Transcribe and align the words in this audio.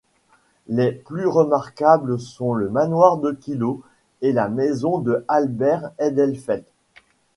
Les 0.67 0.91
plus 0.93 1.27
remarquables 1.27 2.19
sont 2.19 2.55
le 2.55 2.69
Manoir 2.69 3.17
de 3.17 3.33
Kilo 3.33 3.83
et 4.23 4.31
la 4.33 4.49
maison 4.49 4.97
de 4.97 5.23
Albert 5.27 5.91
Edelfelt. 5.99 6.65